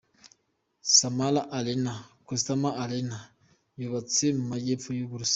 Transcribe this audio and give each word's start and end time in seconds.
Samara 0.97 1.41
Arena 1.57 1.93
“Cosmos 2.27 2.75
Arena” 2.83 3.17
yubatse 3.81 4.25
mu 4.37 4.43
Majyepfo 4.51 4.89
y’u 4.97 5.07
Burusiya. 5.11 5.29